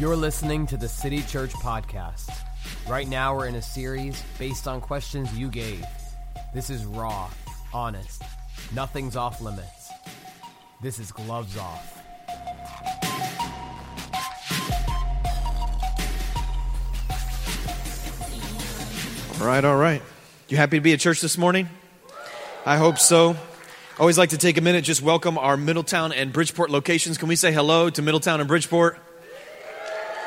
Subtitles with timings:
[0.00, 2.30] You're listening to the City Church Podcast.
[2.88, 5.84] Right now, we're in a series based on questions you gave.
[6.54, 7.28] This is raw,
[7.74, 8.22] honest,
[8.74, 9.90] nothing's off limits.
[10.80, 12.02] This is Gloves Off.
[19.38, 20.00] All right, all right.
[20.48, 21.68] You happy to be at church this morning?
[22.64, 23.36] I hope so.
[23.98, 27.18] Always like to take a minute, just welcome our Middletown and Bridgeport locations.
[27.18, 28.98] Can we say hello to Middletown and Bridgeport?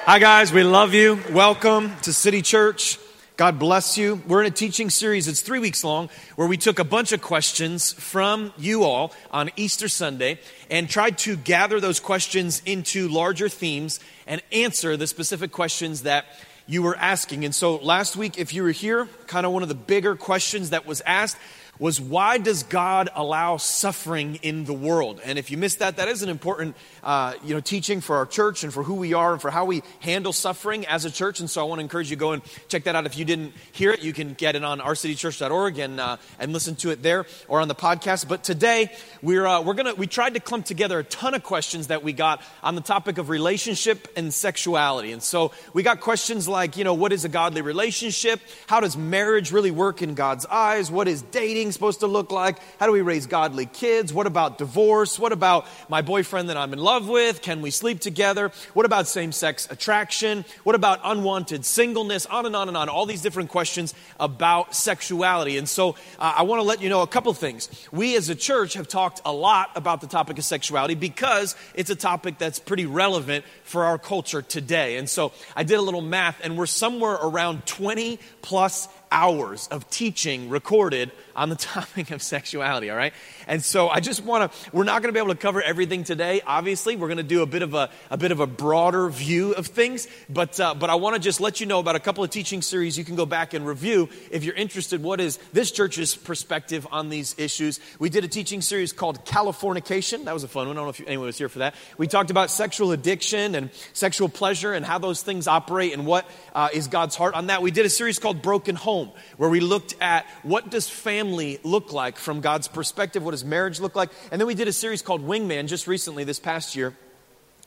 [0.05, 0.51] Hi, guys.
[0.51, 1.17] We love you.
[1.31, 2.99] Welcome to City Church.
[3.37, 4.21] God bless you.
[4.27, 5.29] We're in a teaching series.
[5.29, 9.49] It's three weeks long where we took a bunch of questions from you all on
[9.55, 15.53] Easter Sunday and tried to gather those questions into larger themes and answer the specific
[15.53, 16.25] questions that
[16.67, 17.45] you were asking.
[17.45, 20.71] And so last week, if you were here, kind of one of the bigger questions
[20.71, 21.37] that was asked
[21.79, 25.19] was why does God allow suffering in the world?
[25.25, 28.25] And if you missed that, that is an important uh, you know, teaching for our
[28.25, 31.39] church and for who we are and for how we handle suffering as a church.
[31.39, 33.05] And so I want to encourage you to go and check that out.
[33.05, 36.75] If you didn't hear it, you can get it on ourcitychurch.org and, uh, and listen
[36.77, 38.27] to it there or on the podcast.
[38.27, 38.91] But today,
[39.23, 42.13] we're, uh, we're gonna, we tried to clump together a ton of questions that we
[42.13, 45.11] got on the topic of relationship and sexuality.
[45.11, 48.39] And so we got questions like, you know, what is a godly relationship?
[48.67, 50.91] How does marriage really work in God's eyes?
[50.91, 51.62] What is dating?
[51.71, 52.57] Supposed to look like?
[52.79, 54.13] How do we raise godly kids?
[54.13, 55.17] What about divorce?
[55.17, 57.41] What about my boyfriend that I'm in love with?
[57.41, 58.51] Can we sleep together?
[58.73, 60.45] What about same sex attraction?
[60.63, 62.25] What about unwanted singleness?
[62.25, 62.89] On and on and on.
[62.89, 65.57] All these different questions about sexuality.
[65.57, 67.69] And so uh, I want to let you know a couple things.
[67.91, 71.89] We as a church have talked a lot about the topic of sexuality because it's
[71.89, 74.97] a topic that's pretty relevant for our culture today.
[74.97, 79.89] And so I did a little math, and we're somewhere around 20 plus hours of
[79.89, 83.13] teaching recorded on the topic of sexuality, all right?
[83.47, 86.03] And so I just want to, we're not going to be able to cover everything
[86.03, 86.95] today, obviously.
[86.95, 89.67] We're going to do a bit of a, a bit of a broader view of
[89.67, 92.29] things, but, uh, but I want to just let you know about a couple of
[92.29, 95.01] teaching series you can go back and review if you're interested.
[95.03, 97.79] What is this church's perspective on these issues?
[97.99, 100.25] We did a teaching series called Californication.
[100.25, 100.77] That was a fun one.
[100.77, 101.75] I don't know if anyone was here for that.
[101.97, 106.27] We talked about sexual addiction and sexual pleasure and how those things operate and what
[106.55, 107.61] uh, is God's heart on that.
[107.61, 109.02] We did a series called Broken Home,
[109.37, 113.79] where we looked at what does family look like from God's perspective, what does marriage
[113.79, 116.95] look like, and then we did a series called Wingman just recently this past year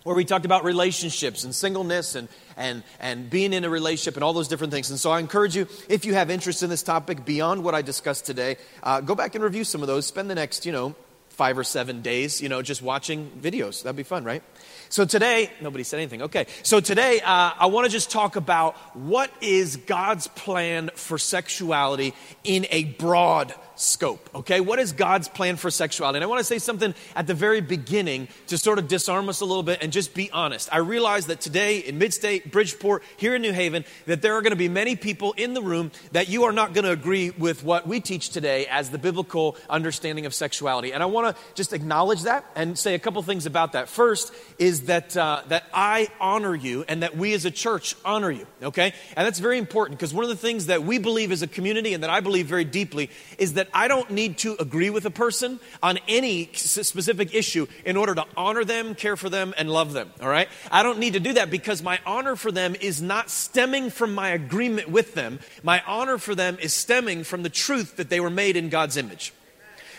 [0.06, 4.22] where we talked about relationships and singleness and, and, and being in a relationship and
[4.22, 4.88] all those different things.
[4.88, 7.82] And so I encourage you, if you have interest in this topic beyond what I
[7.82, 10.06] discussed today, uh, go back and review some of those.
[10.06, 10.94] Spend the next, you know,
[11.30, 13.82] five or seven days, you know, just watching videos.
[13.82, 14.44] That'd be fun, right?
[14.88, 16.22] So today, nobody said anything.
[16.22, 16.46] Okay.
[16.62, 22.14] So today, uh, I want to just talk about what is God's plan for sexuality
[22.44, 24.60] in a broad scope, okay?
[24.60, 26.16] What is God's plan for sexuality?
[26.16, 29.40] And I want to say something at the very beginning to sort of disarm us
[29.40, 30.68] a little bit and just be honest.
[30.72, 34.50] I realize that today in Midstate, Bridgeport, here in New Haven, that there are going
[34.50, 37.62] to be many people in the room that you are not going to agree with
[37.62, 40.92] what we teach today as the biblical understanding of sexuality.
[40.92, 43.88] And I want to just acknowledge that and say a couple things about that.
[43.88, 48.30] First is that, uh, that I honor you and that we as a church honor
[48.30, 48.94] you, okay?
[49.16, 51.94] And that's very important because one of the things that we believe as a community
[51.94, 55.04] and that I believe very deeply is that that I don't need to agree with
[55.06, 59.70] a person on any specific issue in order to honor them, care for them, and
[59.70, 60.10] love them.
[60.20, 60.48] All right?
[60.70, 64.14] I don't need to do that because my honor for them is not stemming from
[64.14, 65.40] my agreement with them.
[65.62, 68.96] My honor for them is stemming from the truth that they were made in God's
[68.96, 69.32] image.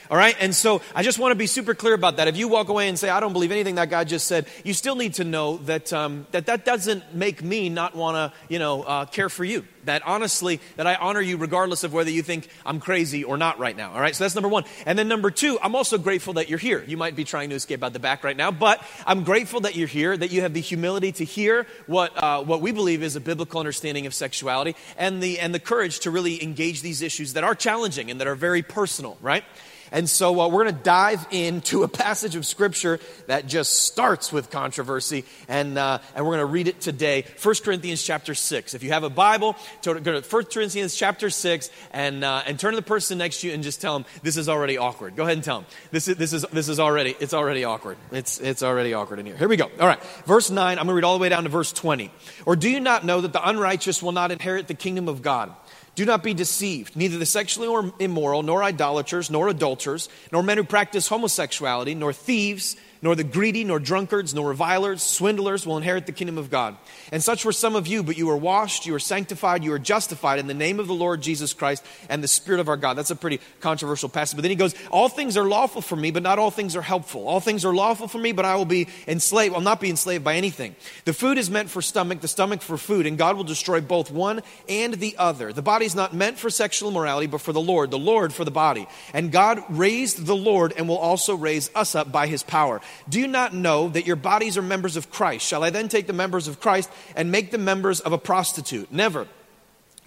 [0.10, 0.36] All right?
[0.40, 2.28] And so I just want to be super clear about that.
[2.28, 4.74] If you walk away and say, I don't believe anything that guy just said, you
[4.74, 8.60] still need to know that um, that, that doesn't make me not want to, you
[8.60, 9.66] know, uh, care for you.
[9.86, 13.58] That honestly, that I honor you regardless of whether you think I'm crazy or not
[13.58, 13.94] right now.
[13.94, 14.14] All right?
[14.16, 14.66] So that's number one.
[14.86, 16.84] And then number two, I'm also grateful that you're here.
[16.86, 19.76] You might be trying to escape out the back right now, but I'm grateful that
[19.76, 23.16] you're here, that you have the humility to hear what, uh, what we believe is
[23.16, 27.34] a biblical understanding of sexuality and the, and the courage to really engage these issues
[27.34, 29.44] that are challenging and that are very personal, right?
[29.92, 34.32] And so uh, we're going to dive into a passage of Scripture that just starts
[34.32, 38.74] with controversy, and, uh, and we're going to read it today 1 Corinthians chapter 6.
[38.74, 42.72] If you have a Bible, go to 1 Corinthians chapter 6 and, uh, and turn
[42.72, 45.16] to the person next to you and just tell them, this is already awkward.
[45.16, 47.98] Go ahead and tell them, this is, this is, this is already, it's already awkward.
[48.12, 49.38] It's, it's already awkward in here.
[49.38, 49.70] Here we go.
[49.80, 50.02] All right.
[50.26, 52.12] Verse 9, I'm going to read all the way down to verse 20.
[52.46, 55.54] Or do you not know that the unrighteous will not inherit the kingdom of God?
[55.98, 56.96] Do not be deceived.
[56.96, 62.76] Neither the sexually immoral, nor idolaters, nor adulterers, nor men who practice homosexuality, nor thieves,
[63.02, 66.76] nor the greedy, nor drunkards, nor revilers, swindlers will inherit the kingdom of God.
[67.12, 69.80] And such were some of you, but you were washed, you were sanctified, you were
[69.80, 72.96] justified in the name of the Lord Jesus Christ and the Spirit of our God.
[72.96, 74.36] That's a pretty controversial passage.
[74.36, 76.82] But then he goes, All things are lawful for me, but not all things are
[76.82, 77.28] helpful.
[77.28, 79.56] All things are lawful for me, but I will be enslaved.
[79.56, 80.76] I'll not be enslaved by anything.
[81.06, 84.12] The food is meant for stomach, the stomach for food, and God will destroy both
[84.12, 85.54] one and the other.
[85.54, 88.46] The body is not meant for sexual immorality, but for the Lord, the Lord for
[88.46, 88.88] the body.
[89.14, 92.82] And God raised the Lord and will also raise us up by his power.
[93.10, 95.46] Do you not know that your bodies are members of Christ?
[95.46, 98.92] Shall I then take the members of Christ and make them members of a prostitute?
[98.92, 99.28] Never.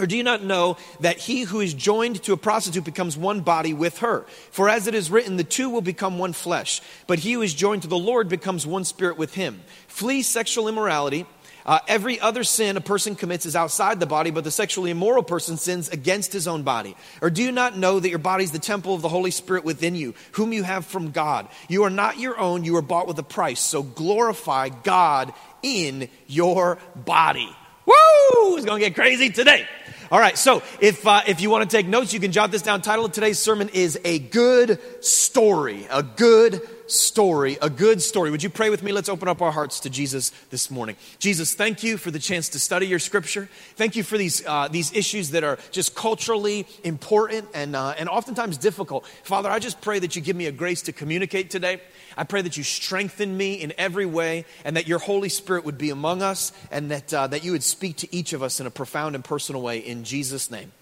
[0.01, 3.41] Or do you not know that he who is joined to a prostitute becomes one
[3.43, 4.23] body with her?
[4.51, 6.81] For as it is written, the two will become one flesh.
[7.07, 9.61] But he who is joined to the Lord becomes one spirit with him.
[9.89, 11.27] Flee sexual immorality.
[11.67, 15.23] Uh, every other sin a person commits is outside the body, but the sexually immoral
[15.23, 16.97] person sins against his own body.
[17.21, 19.65] Or do you not know that your body is the temple of the Holy Spirit
[19.65, 21.49] within you, whom you have from God?
[21.69, 23.61] You are not your own, you are bought with a price.
[23.61, 27.49] So glorify God in your body.
[27.87, 28.57] Woo!
[28.57, 29.67] It's going to get crazy today.
[30.11, 32.63] All right, so if, uh, if you want to take notes, you can jot this
[32.63, 32.83] down.
[32.83, 35.87] Title of today's sermon is A Good Story.
[35.89, 38.31] A Good story, a good story.
[38.31, 38.93] Would you pray with me?
[38.93, 40.97] Let's open up our hearts to Jesus this morning.
[41.19, 43.49] Jesus, thank you for the chance to study your scripture.
[43.77, 48.09] Thank you for these, uh, these issues that are just culturally important and, uh, and
[48.09, 49.07] oftentimes difficult.
[49.25, 51.81] Father, I just pray that you give me a grace to communicate today.
[52.17, 55.79] I pray that you strengthen me in every way and that your Holy Spirit would
[55.79, 58.67] be among us and that, uh, that you would speak to each of us in
[58.67, 59.79] a profound and personal way.
[59.79, 60.73] In Jesus' name,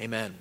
[0.00, 0.34] amen.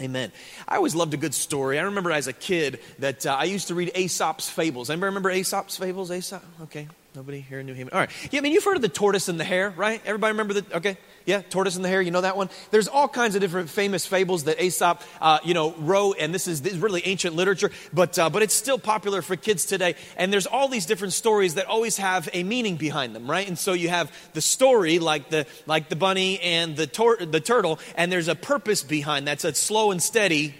[0.00, 0.32] Amen.
[0.66, 1.78] I always loved a good story.
[1.78, 4.90] I remember as a kid that uh, I used to read Aesop's Fables.
[4.90, 6.10] Anybody remember Aesop's Fables?
[6.10, 6.42] Aesop?
[6.62, 6.88] Okay.
[7.14, 7.92] Nobody here in New Haven.
[7.92, 8.10] All right.
[8.32, 10.02] Yeah, I mean, you've heard of the tortoise and the hare, right?
[10.04, 10.96] Everybody remember the, okay?
[11.26, 12.50] Yeah, tortoise and the hare, you know that one?
[12.72, 16.48] There's all kinds of different famous fables that Aesop, uh, you know, wrote, and this
[16.48, 19.94] is, this is really ancient literature, but, uh, but it's still popular for kids today.
[20.16, 23.46] And there's all these different stories that always have a meaning behind them, right?
[23.46, 27.40] And so you have the story, like the, like the bunny and the, tor- the
[27.40, 29.40] turtle, and there's a purpose behind that.
[29.40, 30.52] So it's slow and steady,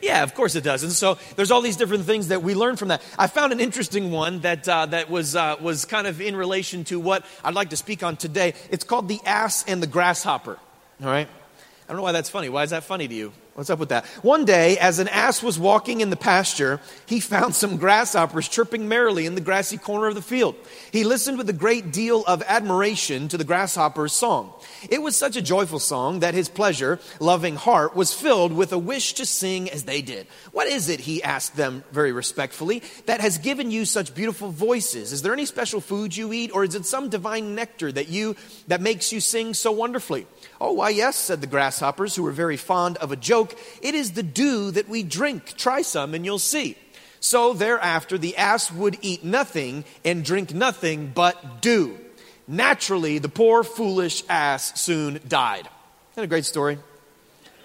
[0.00, 0.82] yeah, of course it does.
[0.82, 3.02] And so there's all these different things that we learn from that.
[3.18, 6.84] I found an interesting one that, uh, that was, uh, was kind of in relation
[6.84, 8.54] to what I'd like to speak on today.
[8.70, 10.58] It's called The Ass and the Grasshopper.
[11.02, 11.28] All right?
[11.28, 12.48] I don't know why that's funny.
[12.48, 13.32] Why is that funny to you?
[13.56, 14.04] What's up with that?
[14.20, 18.86] One day, as an ass was walking in the pasture, he found some grasshoppers chirping
[18.86, 20.56] merrily in the grassy corner of the field.
[20.92, 24.52] He listened with a great deal of admiration to the grasshopper's song.
[24.90, 28.78] It was such a joyful song that his pleasure loving heart was filled with a
[28.78, 30.26] wish to sing as they did.
[30.52, 35.14] What is it, he asked them very respectfully, that has given you such beautiful voices?
[35.14, 38.36] Is there any special food you eat, or is it some divine nectar that you
[38.68, 40.26] that makes you sing so wonderfully?
[40.60, 43.45] Oh, why, yes, said the grasshoppers, who were very fond of a joke.
[43.82, 45.56] It is the dew that we drink.
[45.56, 46.76] Try some and you'll see.
[47.20, 51.98] So thereafter, the ass would eat nothing and drink nothing but dew.
[52.46, 55.68] Naturally, the poor, foolish ass soon died.
[56.12, 56.78] Isn't a great story?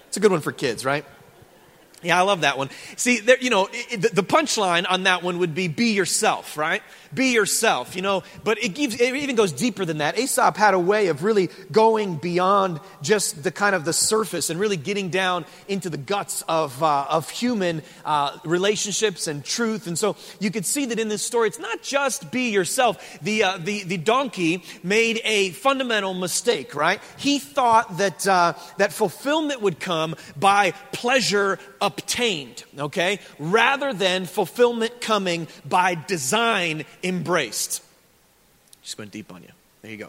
[0.08, 1.04] It's a good one for kids, right?
[2.02, 2.68] Yeah, I love that one.
[2.96, 6.82] See, there, you know, it, the punchline on that one would be be yourself, right?
[7.14, 10.18] Be yourself, you know, but it, gives, it even goes deeper than that.
[10.18, 14.58] Aesop had a way of really going beyond just the kind of the surface and
[14.58, 19.86] really getting down into the guts of, uh, of human uh, relationships and truth.
[19.86, 23.18] And so you could see that in this story, it's not just be yourself.
[23.20, 27.00] The, uh, the, the donkey made a fundamental mistake, right?
[27.18, 31.58] He thought that, uh, that fulfillment would come by pleasure
[31.92, 37.82] obtained, okay, rather than fulfillment coming by design embraced.
[38.82, 39.50] Just went deep on you.
[39.82, 40.08] There you go.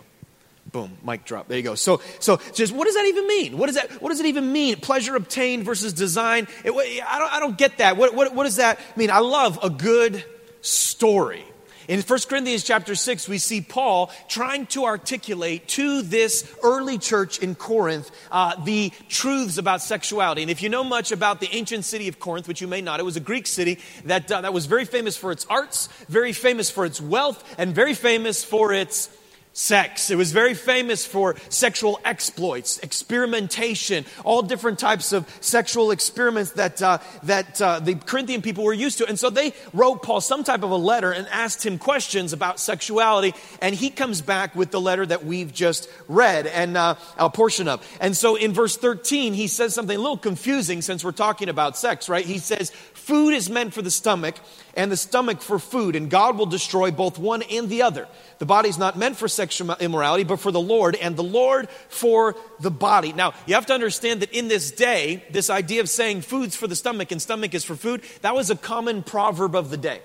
[0.71, 1.47] Boom, mic drop.
[1.47, 1.75] There you go.
[1.75, 3.57] So, so just what does that even mean?
[3.57, 4.77] What does that, what does it even mean?
[4.77, 6.47] Pleasure obtained versus design?
[6.63, 6.71] It,
[7.07, 7.97] I, don't, I don't get that.
[7.97, 9.11] What, what, what does that mean?
[9.11, 10.23] I love a good
[10.61, 11.43] story.
[11.87, 17.39] In 1 Corinthians chapter 6, we see Paul trying to articulate to this early church
[17.39, 20.43] in Corinth uh, the truths about sexuality.
[20.43, 23.01] And if you know much about the ancient city of Corinth, which you may not,
[23.01, 26.31] it was a Greek city that, uh, that was very famous for its arts, very
[26.31, 29.09] famous for its wealth, and very famous for its
[29.53, 30.09] sex.
[30.09, 36.81] It was very famous for sexual exploits, experimentation, all different types of sexual experiments that,
[36.81, 39.07] uh, that uh, the Corinthian people were used to.
[39.07, 42.59] And so they wrote Paul some type of a letter and asked him questions about
[42.59, 43.33] sexuality.
[43.61, 47.67] And he comes back with the letter that we've just read and uh, a portion
[47.67, 47.87] of.
[48.01, 51.77] And so in verse 13, he says something a little confusing since we're talking about
[51.77, 52.25] sex, right?
[52.25, 52.71] He says,
[53.03, 54.35] Food is meant for the stomach,
[54.75, 58.07] and the stomach for food, and God will destroy both one and the other.
[58.39, 61.67] The body is not meant for sexual immorality, but for the Lord, and the Lord
[61.89, 63.11] for the body.
[63.11, 66.67] Now, you have to understand that in this day, this idea of saying food's for
[66.67, 70.01] the stomach and stomach is for food, that was a common proverb of the day.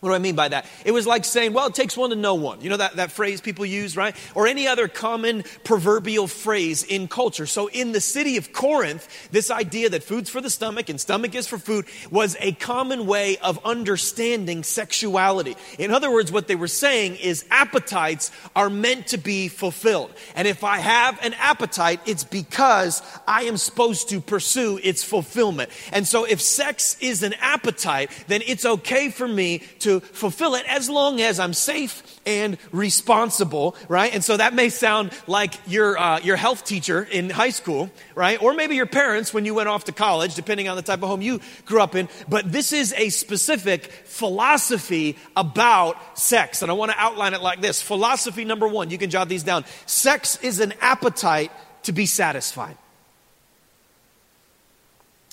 [0.00, 0.64] What do I mean by that?
[0.84, 2.60] It was like saying, well, it takes one to know one.
[2.60, 4.14] You know that, that phrase people use, right?
[4.36, 7.46] Or any other common proverbial phrase in culture.
[7.46, 11.34] So in the city of Corinth, this idea that food's for the stomach and stomach
[11.34, 15.56] is for food was a common way of understanding sexuality.
[15.80, 20.12] In other words, what they were saying is appetites are meant to be fulfilled.
[20.36, 25.70] And if I have an appetite, it's because I am supposed to pursue its fulfillment.
[25.92, 30.54] And so if sex is an appetite, then it's okay for me to to fulfill
[30.54, 34.12] it as long as I'm safe and responsible, right?
[34.12, 38.40] And so that may sound like your, uh, your health teacher in high school, right?
[38.42, 41.08] Or maybe your parents when you went off to college, depending on the type of
[41.08, 42.08] home you grew up in.
[42.28, 46.60] But this is a specific philosophy about sex.
[46.60, 47.80] And I want to outline it like this.
[47.80, 49.64] Philosophy number one, you can jot these down.
[49.86, 51.50] Sex is an appetite
[51.84, 52.76] to be satisfied.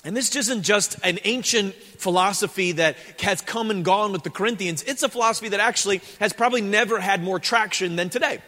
[0.06, 4.84] And this isn't just an ancient philosophy that has come and gone with the Corinthians.
[4.84, 8.38] It's a philosophy that actually has probably never had more traction than today.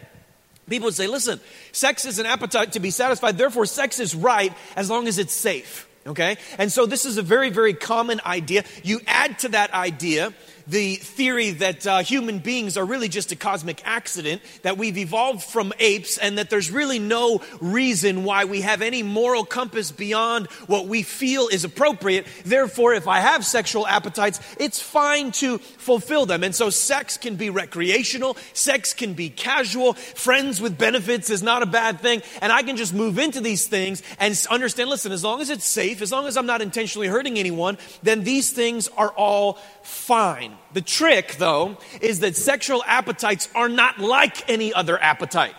[0.69, 1.41] People would say, listen,
[1.73, 5.33] sex is an appetite to be satisfied, therefore, sex is right as long as it's
[5.33, 5.85] safe.
[6.07, 6.37] Okay?
[6.57, 8.63] And so this is a very, very common idea.
[8.81, 10.33] You add to that idea
[10.69, 15.43] the theory that uh, human beings are really just a cosmic accident, that we've evolved
[15.43, 20.47] from apes, and that there's really no reason why we have any moral compass beyond
[20.67, 22.27] what we feel is appropriate.
[22.45, 26.43] Therefore, if I have sexual appetites, it's fine to fulfill them.
[26.43, 31.63] And so, sex can be recreational, sex can be casual, friends with benefits is not
[31.63, 35.23] a bad thing, and I can just move into these things and understand listen, as
[35.23, 38.87] long as it's safe, as long as I'm not intentionally hurting anyone, then these things
[38.89, 40.58] are all fine.
[40.73, 45.55] The trick, though, is that sexual appetites are not like any other appetite.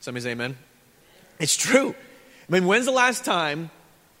[0.00, 0.56] Somebody say amen.
[1.40, 1.94] It's true.
[2.48, 3.70] I mean, when's the last time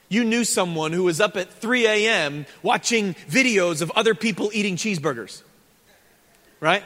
[0.08, 2.46] you knew someone who was up at 3 a.m.
[2.62, 5.42] watching videos of other people eating cheeseburgers?
[6.60, 6.82] Right?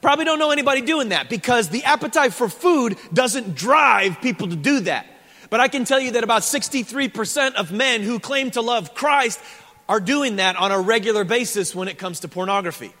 [0.00, 4.56] Probably don't know anybody doing that because the appetite for food doesn't drive people to
[4.56, 5.06] do that.
[5.48, 9.38] But I can tell you that about 63% of men who claim to love Christ
[9.88, 12.92] are doing that on a regular basis when it comes to pornography.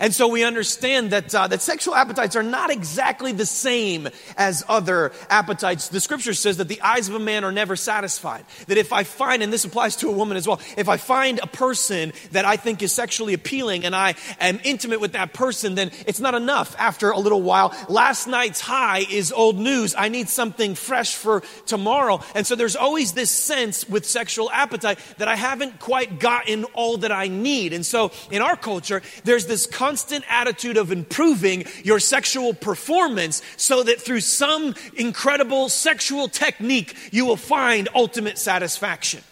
[0.00, 4.64] And so we understand that, uh, that sexual appetites are not exactly the same as
[4.68, 5.88] other appetites.
[5.88, 8.44] The scripture says that the eyes of a man are never satisfied.
[8.66, 11.40] That if I find, and this applies to a woman as well, if I find
[11.42, 15.74] a person that I think is sexually appealing and I am intimate with that person,
[15.74, 17.74] then it's not enough after a little while.
[17.88, 19.94] Last night's high is old news.
[19.96, 22.20] I need something fresh for tomorrow.
[22.34, 26.98] And so there's always this sense with sexual appetite that I haven't quite gotten all
[26.98, 27.72] that I need.
[27.72, 33.84] And so in our culture, there's this constant attitude of improving your sexual performance so
[33.84, 39.22] that through some incredible sexual technique, you will find ultimate satisfaction.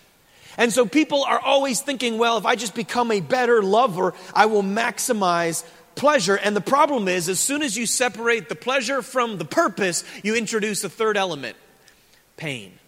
[0.56, 4.46] And so people are always thinking, well, if I just become a better lover, I
[4.46, 5.64] will maximize
[5.96, 6.36] pleasure.
[6.36, 10.36] And the problem is, as soon as you separate the pleasure from the purpose, you
[10.36, 11.56] introduce a third element
[12.36, 12.78] pain.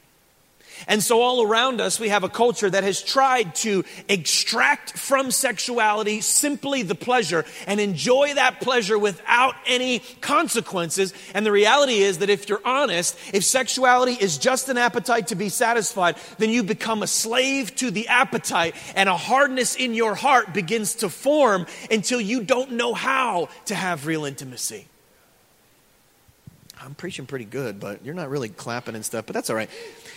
[0.87, 5.31] And so, all around us, we have a culture that has tried to extract from
[5.31, 11.13] sexuality simply the pleasure and enjoy that pleasure without any consequences.
[11.35, 15.35] And the reality is that if you're honest, if sexuality is just an appetite to
[15.35, 20.15] be satisfied, then you become a slave to the appetite, and a hardness in your
[20.15, 24.87] heart begins to form until you don't know how to have real intimacy.
[26.87, 29.69] I'm preaching pretty good, but you're not really clapping and stuff, but that's all right.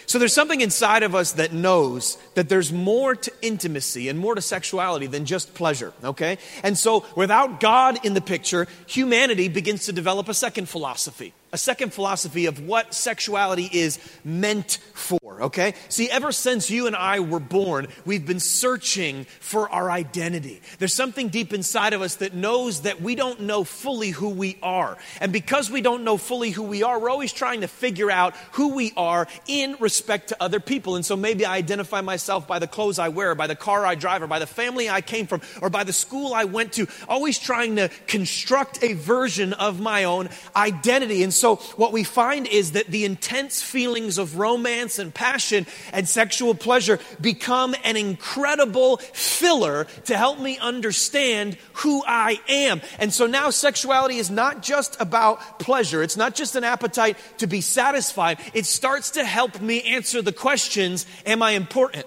[0.06, 4.36] So there's something inside of us that knows that there's more to intimacy and more
[4.36, 6.38] to sexuality than just pleasure, okay?
[6.62, 11.58] And so without God in the picture, humanity begins to develop a second philosophy a
[11.58, 15.74] second philosophy of what sexuality is meant for, okay?
[15.89, 20.62] See, ever since you and I were born, we've been searching for our identity.
[20.77, 24.58] There's something deep inside of us that knows that we don't know fully who we
[24.62, 24.98] are.
[25.20, 28.36] And because we don't know fully who we are, we're always trying to figure out
[28.53, 30.96] who we are in respect to other people.
[30.96, 33.96] And so maybe I identify myself by the clothes I wear, by the car I
[33.96, 36.88] drive, or by the family I came from, or by the school I went to,
[37.08, 41.24] always trying to construct a version of my own identity.
[41.24, 46.08] And so, what we find is that the intense feelings of romance and passion and
[46.08, 52.81] sexual pleasure become an incredible filler to help me understand who I am.
[53.00, 57.48] And so now sexuality is not just about pleasure, it's not just an appetite to
[57.48, 58.39] be satisfied.
[58.53, 62.05] It starts to help me answer the questions Am I important?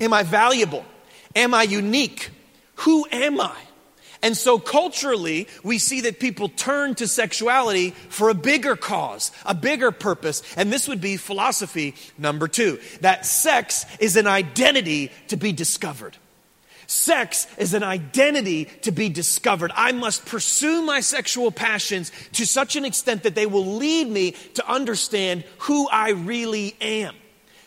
[0.00, 0.84] Am I valuable?
[1.34, 2.30] Am I unique?
[2.76, 3.56] Who am I?
[4.22, 9.54] And so culturally, we see that people turn to sexuality for a bigger cause, a
[9.54, 10.42] bigger purpose.
[10.56, 16.16] And this would be philosophy number two that sex is an identity to be discovered.
[16.86, 19.72] Sex is an identity to be discovered.
[19.74, 24.32] I must pursue my sexual passions to such an extent that they will lead me
[24.54, 27.14] to understand who I really am.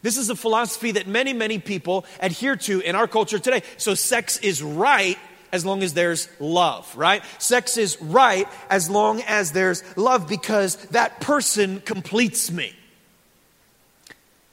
[0.01, 3.63] This is a philosophy that many, many people adhere to in our culture today.
[3.75, 5.17] So, sex is right
[5.51, 7.23] as long as there's love, right?
[7.37, 12.73] Sex is right as long as there's love because that person completes me.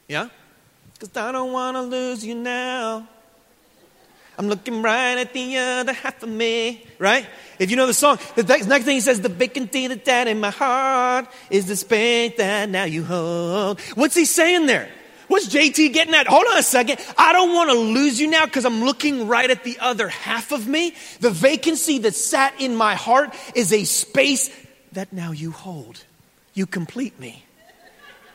[0.09, 0.29] Yeah?
[0.95, 3.07] Because I don't want to lose you now.
[4.39, 7.27] I'm looking right at the other half of me, right?
[7.59, 10.41] If you know the song, the next thing he says, the vacancy that's down in
[10.41, 13.81] my heart is the space that now you hold.
[13.95, 14.91] What's he saying there?
[15.29, 16.27] What's JT getting at?
[16.27, 17.01] Hold on a second.
[17.19, 20.53] I don't want to lose you now because I'm looking right at the other half
[20.53, 20.95] of me.
[21.21, 24.51] The vacancy that sat in my heart is a space
[24.93, 26.05] that now you hold.
[26.55, 27.47] You complete me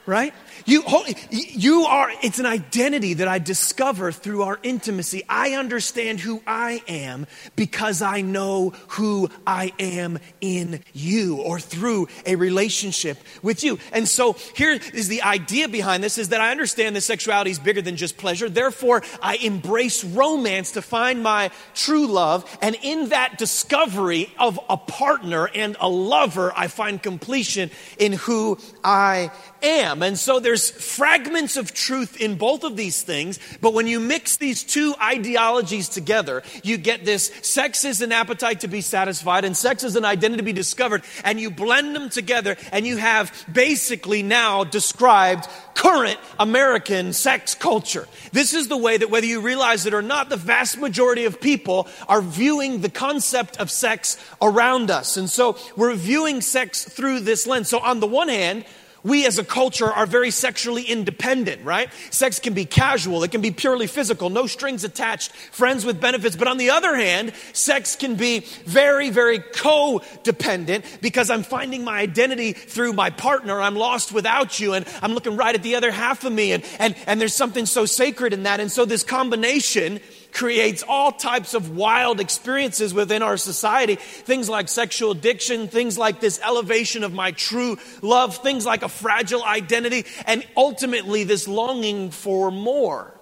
[0.05, 0.33] right?
[0.65, 0.83] You,
[1.29, 5.23] you are, it's an identity that I discover through our intimacy.
[5.27, 12.07] I understand who I am because I know who I am in you or through
[12.25, 13.79] a relationship with you.
[13.91, 17.59] And so here is the idea behind this is that I understand that sexuality is
[17.59, 18.49] bigger than just pleasure.
[18.49, 22.45] Therefore, I embrace romance to find my true love.
[22.61, 28.57] And in that discovery of a partner and a lover, I find completion in who
[28.83, 29.31] I
[29.61, 30.03] am.
[30.03, 34.35] And so there's fragments of truth in both of these things, but when you mix
[34.35, 39.55] these two ideologies together, you get this sex is an appetite to be satisfied and
[39.55, 43.31] sex is an identity to be discovered, and you blend them together and you have
[43.49, 48.05] basically now described current American sex culture.
[48.33, 51.39] This is the way that whether you realize it or not, the vast majority of
[51.39, 55.15] people are viewing the concept of sex around us.
[55.15, 57.69] And so we're viewing sex through this lens.
[57.69, 58.65] So on the one hand,
[59.03, 61.89] we as a culture are very sexually independent, right?
[62.09, 66.35] Sex can be casual, it can be purely physical, no strings attached, friends with benefits.
[66.35, 71.99] But on the other hand, sex can be very, very codependent because I'm finding my
[71.99, 73.59] identity through my partner.
[73.61, 76.63] I'm lost without you, and I'm looking right at the other half of me, and,
[76.79, 78.59] and, and there's something so sacred in that.
[78.59, 79.99] And so this combination
[80.31, 83.95] creates all types of wild experiences within our society.
[83.95, 88.89] Things like sexual addiction, things like this elevation of my true love, things like a
[88.89, 93.13] fragile identity, and ultimately this longing for more.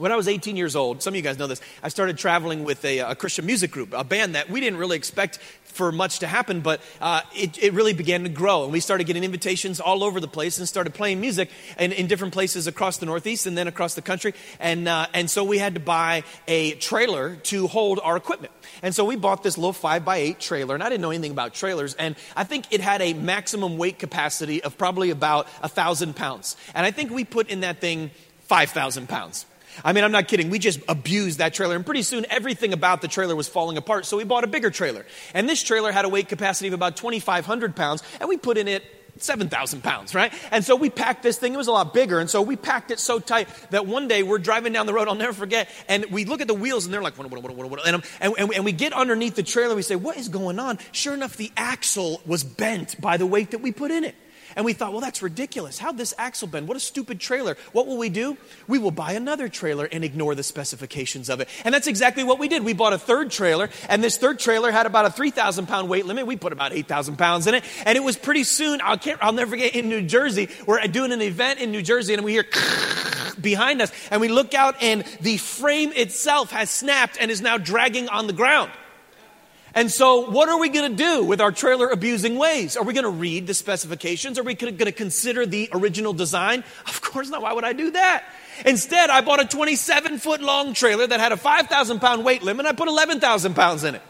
[0.00, 2.64] When I was 18 years old, some of you guys know this, I started traveling
[2.64, 6.20] with a, a Christian music group, a band that we didn't really expect for much
[6.20, 8.64] to happen, but uh, it, it, really began to grow.
[8.64, 12.06] And we started getting invitations all over the place and started playing music in, in
[12.06, 14.32] different places across the Northeast and then across the country.
[14.58, 18.54] And, uh, and so we had to buy a trailer to hold our equipment.
[18.82, 21.32] And so we bought this little 5 by 8 trailer, and I didn't know anything
[21.32, 21.92] about trailers.
[21.92, 26.56] And I think it had a maximum weight capacity of probably about a 1,000 pounds.
[26.74, 28.12] And I think we put in that thing
[28.46, 29.44] 5,000 pounds.
[29.84, 30.50] I mean, I'm not kidding.
[30.50, 34.06] We just abused that trailer, and pretty soon everything about the trailer was falling apart.
[34.06, 35.06] So we bought a bigger trailer.
[35.34, 38.68] And this trailer had a weight capacity of about 2,500 pounds, and we put in
[38.68, 38.84] it
[39.18, 40.32] 7,000 pounds, right?
[40.50, 41.54] And so we packed this thing.
[41.54, 42.20] It was a lot bigger.
[42.20, 45.08] And so we packed it so tight that one day we're driving down the road,
[45.08, 48.34] I'll never forget, and we look at the wheels and they're like, and, um, and,
[48.38, 49.74] and, and we get underneath the trailer.
[49.74, 50.78] We say, What is going on?
[50.92, 54.14] Sure enough, the axle was bent by the weight that we put in it.
[54.56, 55.78] And we thought, well, that's ridiculous.
[55.78, 56.68] How'd this axle bend?
[56.68, 57.56] What a stupid trailer.
[57.72, 58.36] What will we do?
[58.66, 61.48] We will buy another trailer and ignore the specifications of it.
[61.64, 62.64] And that's exactly what we did.
[62.64, 66.06] We bought a third trailer, and this third trailer had about a 3,000 pound weight
[66.06, 66.26] limit.
[66.26, 67.64] We put about 8,000 pounds in it.
[67.84, 71.22] And it was pretty soon, I'll, I'll never forget, in New Jersey, we're doing an
[71.22, 72.46] event in New Jersey, and we hear
[73.40, 77.58] behind us, and we look out, and the frame itself has snapped and is now
[77.58, 78.70] dragging on the ground.
[79.74, 82.76] And so, what are we going to do with our trailer abusing ways?
[82.76, 84.38] Are we going to read the specifications?
[84.38, 86.64] Are we going to consider the original design?
[86.86, 87.42] Of course not.
[87.42, 88.24] Why would I do that?
[88.66, 92.66] Instead, I bought a 27 foot long trailer that had a 5,000 pound weight limit.
[92.66, 94.02] I put 11,000 pounds in it.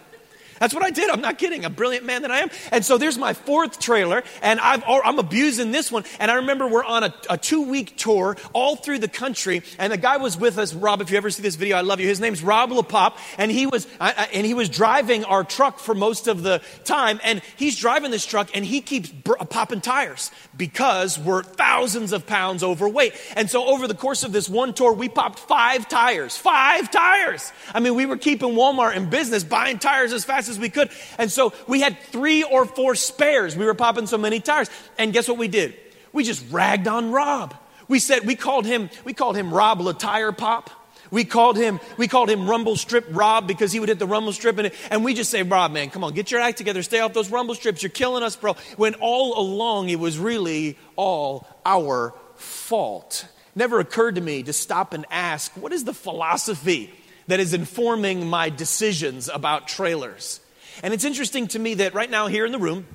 [0.61, 1.09] That's what I did.
[1.09, 1.65] I'm not kidding.
[1.65, 2.51] A brilliant man that I am.
[2.71, 6.05] And so there's my fourth trailer, and i am abusing this one.
[6.21, 9.91] And I remember we're on a, a two week tour all through the country, and
[9.91, 10.75] the guy was with us.
[10.75, 12.07] Rob, if you ever see this video, I love you.
[12.07, 15.79] His name's Rob LaPop, and he was I, I, and he was driving our truck
[15.79, 17.21] for most of the time.
[17.25, 22.27] And he's driving this truck, and he keeps br- popping tires because we're thousands of
[22.27, 23.15] pounds overweight.
[23.35, 26.37] And so over the course of this one tour, we popped five tires.
[26.37, 27.51] Five tires.
[27.73, 30.91] I mean, we were keeping Walmart in business, buying tires as fast as we could.
[31.19, 33.57] And so we had three or four spares.
[33.57, 34.71] We were popping so many tires.
[34.99, 35.75] And guess what we did?
[36.13, 37.55] We just ragged on Rob.
[37.89, 40.71] We said, we called him, we called him Rob Tire Pop.
[41.11, 44.33] We called him, we called him Rumble Strip Rob because he would hit the rumble
[44.33, 47.01] strip and, and we just say, Rob, man, come on, get your act together, stay
[47.01, 47.83] off those rumble strips.
[47.83, 48.55] You're killing us, bro.
[48.77, 53.27] When all along it was really all our fault.
[53.57, 56.95] never occurred to me to stop and ask, what is the philosophy
[57.31, 60.41] that is informing my decisions about trailers?
[60.83, 62.87] And it's interesting to me that right now, here in the room,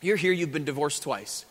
[0.00, 1.44] you're here, you've been divorced twice.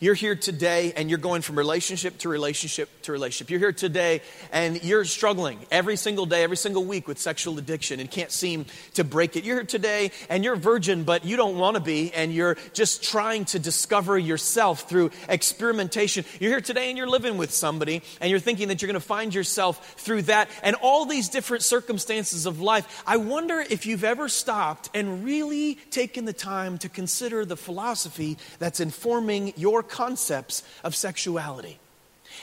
[0.00, 3.50] You're here today and you're going from relationship to relationship to relationship.
[3.50, 7.98] You're here today and you're struggling every single day, every single week with sexual addiction
[7.98, 9.42] and can't seem to break it.
[9.42, 13.02] You're here today and you're virgin, but you don't want to be and you're just
[13.02, 16.24] trying to discover yourself through experimentation.
[16.38, 19.06] You're here today and you're living with somebody and you're thinking that you're going to
[19.06, 23.02] find yourself through that and all these different circumstances of life.
[23.04, 28.38] I wonder if you've ever stopped and really taken the time to consider the philosophy
[28.60, 31.78] that's informing your concepts of sexuality?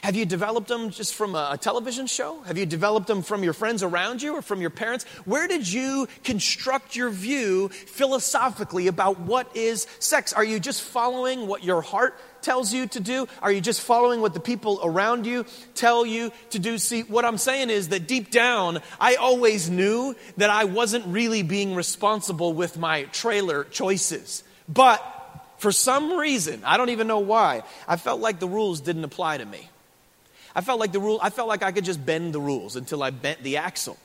[0.02, 2.42] Have you developed them just from a television show?
[2.42, 5.06] Have you developed them from your friends around you or from your parents?
[5.26, 10.34] Where did you construct your view philosophically about what is sex?
[10.34, 13.28] Are you just following what your heart tells you to do?
[13.42, 16.78] Are you just following what the people around you tell you to do?
[16.78, 21.42] See, what I'm saying is that deep down, I always knew that I wasn't really
[21.42, 24.44] being responsible with my trailer choices.
[24.68, 25.15] But
[25.66, 29.40] for some reason, I don't even know why, I felt like the rules didn't apply
[29.40, 29.68] to me.
[30.54, 33.02] I felt like the rule, I felt like I could just bend the rules until
[33.02, 33.98] I bent the axle.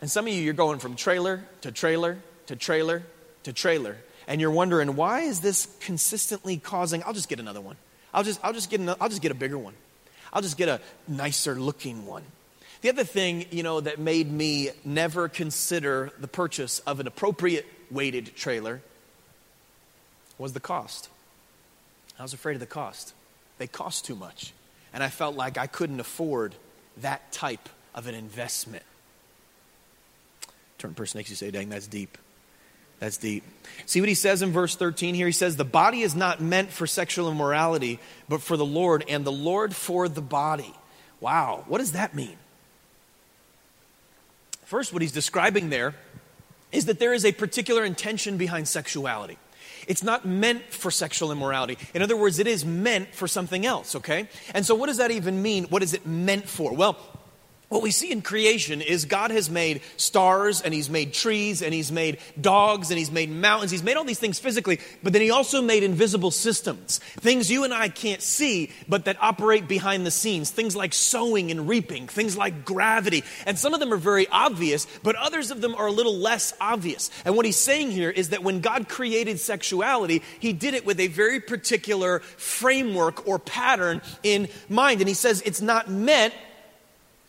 [0.00, 3.02] And some of you, you're going from trailer to trailer to trailer
[3.42, 7.02] to trailer, and you're wondering why is this consistently causing?
[7.04, 7.76] I'll just get another one.
[8.14, 9.74] I'll just, I'll just get, another, I'll just get a bigger one.
[10.32, 12.22] I'll just get a nicer looking one.
[12.80, 17.66] The other thing, you know, that made me never consider the purchase of an appropriate
[17.90, 18.80] weighted trailer
[20.38, 21.08] was the cost.
[22.18, 23.14] I was afraid of the cost.
[23.58, 24.52] They cost too much.
[24.92, 26.54] And I felt like I couldn't afford
[26.98, 28.84] that type of an investment.
[30.78, 32.18] Turn person next to you say, dang, that's deep.
[33.02, 33.42] That's deep.
[33.86, 35.26] See what he says in verse 13 here?
[35.26, 39.24] He says, The body is not meant for sexual immorality, but for the Lord, and
[39.24, 40.72] the Lord for the body.
[41.18, 42.36] Wow, what does that mean?
[44.66, 45.96] First, what he's describing there
[46.70, 49.36] is that there is a particular intention behind sexuality.
[49.86, 51.78] It's not meant for sexual immorality.
[51.94, 54.28] In other words, it is meant for something else, okay?
[54.54, 55.64] And so, what does that even mean?
[55.64, 56.72] What is it meant for?
[56.74, 56.96] Well,
[57.72, 61.72] what we see in creation is God has made stars and He's made trees and
[61.72, 63.70] He's made dogs and He's made mountains.
[63.70, 66.98] He's made all these things physically, but then He also made invisible systems.
[66.98, 70.50] Things you and I can't see, but that operate behind the scenes.
[70.50, 73.24] Things like sowing and reaping, things like gravity.
[73.46, 76.52] And some of them are very obvious, but others of them are a little less
[76.60, 77.10] obvious.
[77.24, 81.00] And what He's saying here is that when God created sexuality, He did it with
[81.00, 85.00] a very particular framework or pattern in mind.
[85.00, 86.34] And He says it's not meant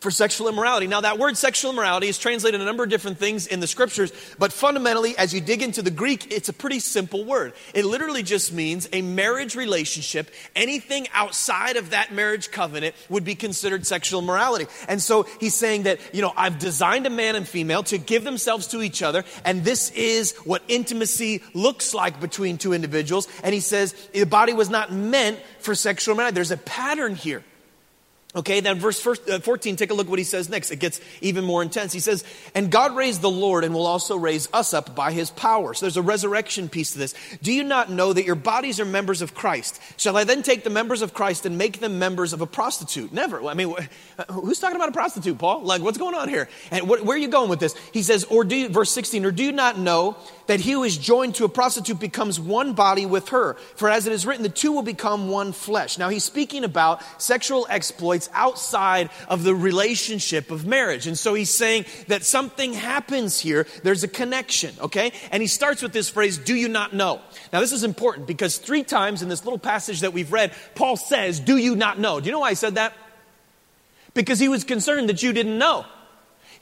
[0.04, 0.86] for sexual immorality.
[0.86, 4.12] Now, that word sexual immorality is translated a number of different things in the scriptures,
[4.38, 7.54] but fundamentally, as you dig into the Greek, it's a pretty simple word.
[7.74, 10.30] It literally just means a marriage relationship.
[10.56, 14.68] Anything outside of that marriage covenant would be considered sexual immorality.
[14.90, 18.26] And so he's saying that, you know, I've designed a man and female to give
[18.26, 23.30] themselves to each other, and this is what intimacy looks like between two individuals.
[23.42, 26.36] And he says the body was not meant for sexual immorality.
[26.36, 27.42] There's a pattern here.
[28.36, 30.72] Okay, then verse uh, 14, take a look what he says next.
[30.72, 31.94] It gets even more intense.
[31.94, 32.24] He says,
[32.56, 35.76] And God raised the Lord and will also raise us up by his power.
[35.76, 37.14] So there's a resurrection piece to this.
[37.44, 39.80] Do you not know that your bodies are members of Christ?
[39.98, 43.14] Shall I then take the members of Christ and make them members of a prostitute?
[43.14, 43.48] Never.
[43.48, 43.76] I mean,
[44.32, 45.62] who's talking about a prostitute, Paul?
[45.62, 46.50] Like, what's going on here?
[46.72, 47.76] And where are you going with this?
[47.94, 50.18] He says, Or do you, verse 16, or do you not know
[50.48, 53.54] that he who is joined to a prostitute becomes one body with her?
[53.76, 56.00] For as it is written, the two will become one flesh.
[56.00, 61.08] Now he's speaking about sexual exploits it's outside of the relationship of marriage.
[61.08, 63.68] And so he's saying that something happens here.
[63.84, 65.12] There's a connection, okay?
[65.32, 67.22] And he starts with this phrase, do you not know?
[67.52, 70.96] Now, this is important because three times in this little passage that we've read, Paul
[70.96, 72.20] says, do you not know?
[72.20, 72.94] Do you know why I said that?
[74.14, 75.86] Because he was concerned that you didn't know.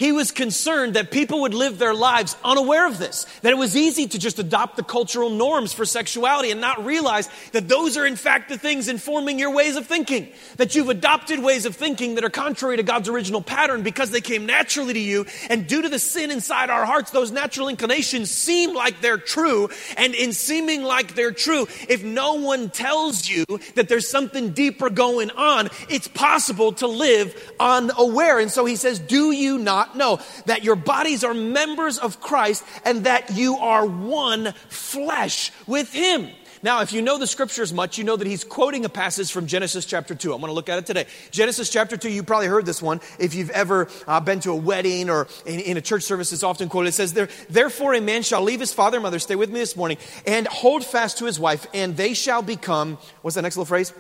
[0.02, 3.78] He was concerned that people would live their lives unaware of this, that it was
[3.78, 8.08] easy to just adopt the cultural norms for sexuality and not realize that those are
[8.08, 10.30] in fact the things informing your ways of thinking.
[10.58, 14.22] That you've adopted ways of thinking that are contrary to God's original pattern because they
[14.22, 15.28] came naturally to you.
[15.52, 19.70] And due to the sin inside our hearts, those natural inclinations seem like they're true.
[19.98, 24.90] And in seeming like they're true, if no one tells you that there's something deeper
[24.90, 28.40] going on, it's possible to live unaware.
[28.40, 32.64] And so he says, Do you not know that your bodies are members of Christ
[32.86, 36.30] and that you are one flesh with Him.
[36.64, 39.48] Now, if you know the scriptures much, you know that he's quoting a passage from
[39.48, 40.32] Genesis chapter 2.
[40.32, 41.08] I'm going to look at it today.
[41.32, 43.02] Genesis chapter 2, you probably heard this one.
[43.18, 46.44] If you've ever uh, been to a wedding or in, in, a church service, it's
[46.44, 46.90] often quoted.
[46.90, 47.14] It says,
[47.50, 50.48] Therefore, a man shall leave his father and mother, stay with me this morning, and
[50.48, 53.92] hold fast to his wife, and they shall become, what's that next little phrase?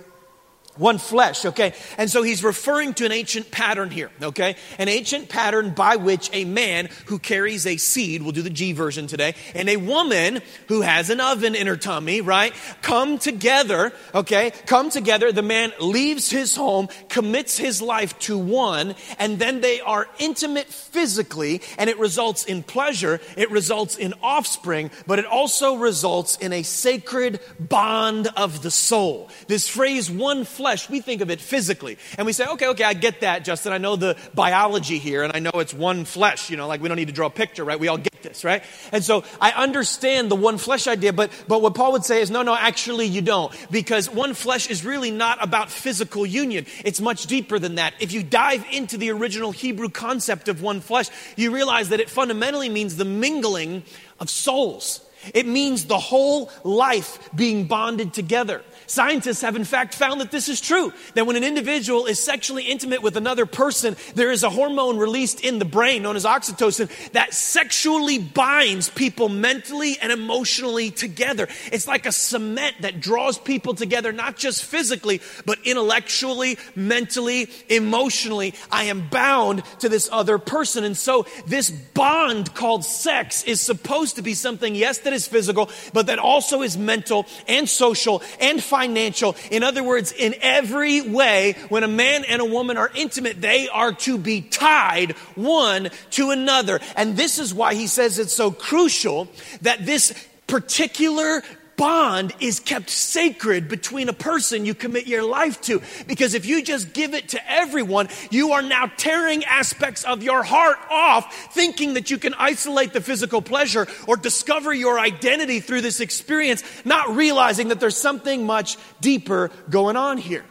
[0.77, 1.73] One flesh, okay?
[1.97, 4.55] And so he's referring to an ancient pattern here, okay?
[4.77, 8.71] An ancient pattern by which a man who carries a seed, we'll do the G
[8.71, 12.53] version today, and a woman who has an oven in her tummy, right?
[12.81, 14.51] Come together, okay?
[14.65, 15.31] Come together.
[15.31, 20.67] The man leaves his home, commits his life to one, and then they are intimate
[20.67, 26.53] physically, and it results in pleasure, it results in offspring, but it also results in
[26.53, 29.29] a sacred bond of the soul.
[29.47, 31.97] This phrase, one flesh, flesh, we think of it physically.
[32.17, 33.73] And we say, okay, okay, I get that, Justin.
[33.73, 36.49] I know the biology here, and I know it's one flesh.
[36.49, 37.77] You know, like we don't need to draw a picture, right?
[37.77, 38.63] We all get this, right?
[38.93, 42.31] And so I understand the one flesh idea, but, but what Paul would say is,
[42.31, 43.53] no, no, actually you don't.
[43.69, 46.65] Because one flesh is really not about physical union.
[46.85, 47.93] It's much deeper than that.
[47.99, 52.09] If you dive into the original Hebrew concept of one flesh, you realize that it
[52.09, 53.83] fundamentally means the mingling
[54.21, 55.01] of souls.
[55.33, 58.63] It means the whole life being bonded together.
[58.91, 60.91] Scientists have, in fact, found that this is true.
[61.13, 65.39] That when an individual is sexually intimate with another person, there is a hormone released
[65.39, 71.47] in the brain known as oxytocin that sexually binds people mentally and emotionally together.
[71.71, 78.55] It's like a cement that draws people together, not just physically, but intellectually, mentally, emotionally.
[78.69, 80.83] I am bound to this other person.
[80.83, 85.69] And so, this bond called sex is supposed to be something, yes, that is physical,
[85.93, 89.35] but that also is mental and social and financial financial.
[89.51, 93.69] In other words, in every way, when a man and a woman are intimate, they
[93.69, 96.79] are to be tied one to another.
[96.95, 99.27] And this is why he says it's so crucial
[99.61, 100.13] that this
[100.47, 101.43] particular
[101.81, 105.81] bond is kept sacred between a person you commit your life to.
[106.05, 110.43] Because if you just give it to everyone, you are now tearing aspects of your
[110.43, 115.81] heart off, thinking that you can isolate the physical pleasure or discover your identity through
[115.81, 120.45] this experience, not realizing that there's something much deeper going on here.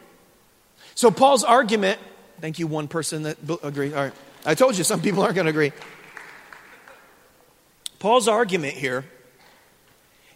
[0.95, 1.97] So, Paul's argument,
[2.41, 3.93] thank you, one person that agrees.
[3.93, 4.13] All right.
[4.45, 5.71] I told you some people aren't going to agree.
[7.99, 9.05] Paul's argument here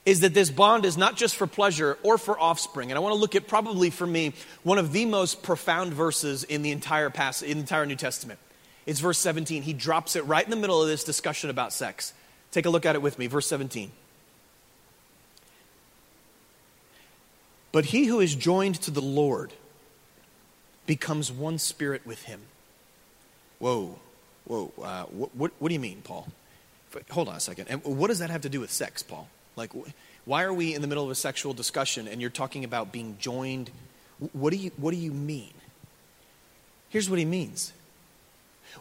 [0.06, 2.92] is that this bond is not just for pleasure or for offspring.
[2.92, 6.44] And I want to look at probably for me one of the most profound verses
[6.44, 8.40] in the entire passage, in the entire New Testament.
[8.86, 9.64] It's verse 17.
[9.64, 12.14] He drops it right in the middle of this discussion about sex.
[12.52, 13.26] Take a look at it with me.
[13.26, 13.92] Verse 17.
[17.72, 19.52] But he who is joined to the Lord
[20.86, 22.42] becomes one spirit with him.
[23.60, 23.98] Whoa,
[24.46, 24.72] whoa.
[24.82, 26.28] Uh, what, what do you mean, Paul?
[27.10, 27.68] Hold on a second.
[27.70, 29.28] And what does that have to do with sex, Paul?
[29.56, 29.72] Like,
[30.26, 33.18] why are we in the middle of a sexual discussion and you're talking about being
[33.20, 33.72] joined?
[34.34, 35.54] What do you, what do you mean?
[36.90, 37.74] Here's what he means.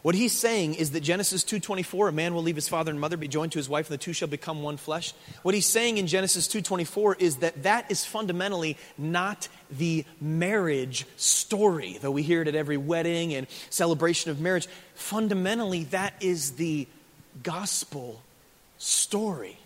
[0.01, 3.17] What he's saying is that Genesis 2:24 a man will leave his father and mother
[3.17, 5.13] be joined to his wife and the two shall become one flesh.
[5.41, 11.97] What he's saying in Genesis 2:24 is that that is fundamentally not the marriage story.
[12.01, 16.87] Though we hear it at every wedding and celebration of marriage, fundamentally that is the
[17.41, 18.21] gospel
[18.77, 19.57] story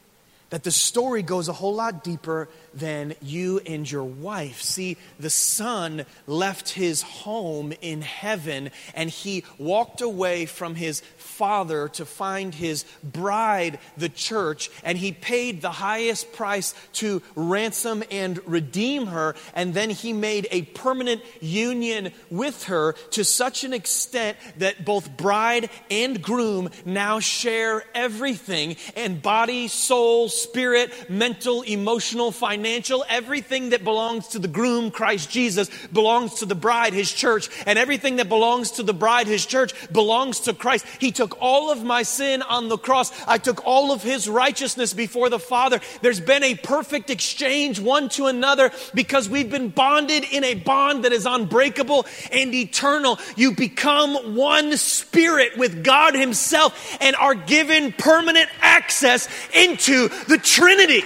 [0.49, 4.62] that the story goes a whole lot deeper than you and your wife.
[4.62, 11.88] See, the son left his home in heaven and he walked away from his father
[11.88, 18.39] to find his bride, the church, and he paid the highest price to ransom and
[18.45, 19.36] redeem her.
[19.53, 25.15] And then he made a permanent union with her to such an extent that both
[25.15, 33.84] bride and groom now share everything and body, soul, spirit, mental, emotional, financial, everything that
[33.84, 38.30] belongs to the groom, Christ Jesus, belongs to the bride, his church, and everything that
[38.30, 40.86] belongs to the bride, his church, belongs to Christ.
[41.00, 43.12] He took all of my sin on the cross.
[43.28, 45.80] I took all of his righteousness before the Father.
[46.02, 51.06] There's been a perfect exchange one to another because we've been bonded in a bond
[51.06, 53.19] that is unbreakable and eternal.
[53.36, 61.04] You become one spirit with God himself and are given permanent access into the Trinity.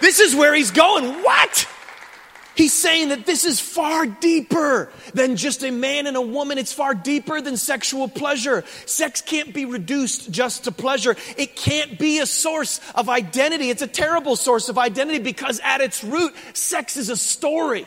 [0.00, 1.04] This is where he's going.
[1.22, 1.68] What?
[2.58, 6.58] He's saying that this is far deeper than just a man and a woman.
[6.58, 8.64] It's far deeper than sexual pleasure.
[8.84, 11.14] Sex can't be reduced just to pleasure.
[11.36, 13.70] It can't be a source of identity.
[13.70, 17.86] It's a terrible source of identity because at its root, sex is a story.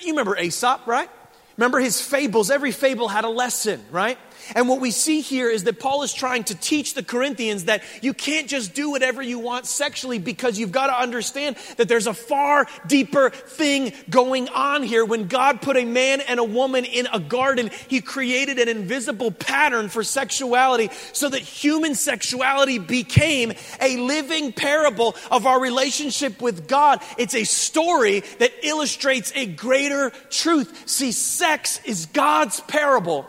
[0.00, 1.10] You remember Aesop, right?
[1.56, 2.52] Remember his fables?
[2.52, 4.16] Every fable had a lesson, right?
[4.54, 7.82] And what we see here is that Paul is trying to teach the Corinthians that
[8.02, 12.06] you can't just do whatever you want sexually because you've got to understand that there's
[12.06, 15.04] a far deeper thing going on here.
[15.04, 19.30] When God put a man and a woman in a garden, he created an invisible
[19.30, 26.68] pattern for sexuality so that human sexuality became a living parable of our relationship with
[26.68, 27.02] God.
[27.18, 30.88] It's a story that illustrates a greater truth.
[30.88, 33.28] See, sex is God's parable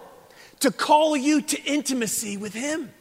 [0.59, 2.91] to call you to intimacy with Him.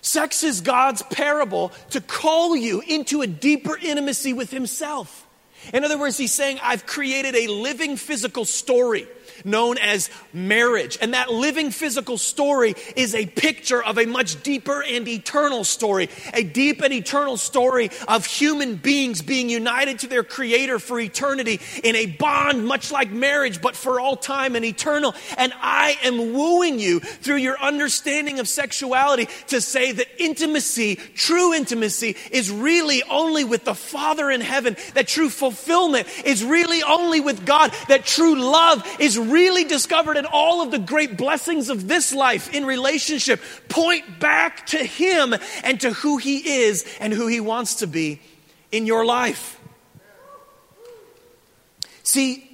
[0.00, 5.26] Sex is God's parable to call you into a deeper intimacy with Himself.
[5.74, 9.08] In other words, He's saying, I've created a living physical story
[9.44, 10.98] known as marriage.
[11.00, 16.08] And that living physical story is a picture of a much deeper and eternal story,
[16.34, 21.60] a deep and eternal story of human beings being united to their Creator for eternity
[21.82, 25.14] in a bond much like marriage, but for all time and eternal.
[25.38, 31.54] And I am wooing you through your understanding of sexuality to say that intimacy, true
[31.54, 37.20] intimacy, is really only with the Father in heaven, that true fulfillment is really only
[37.20, 41.88] with God, that true love is really discovered in all of the great blessings of
[41.88, 47.26] this life in relationship point back to Him and to who He is and who
[47.26, 48.20] He wants to be
[48.72, 49.60] in your life.
[52.02, 52.46] See,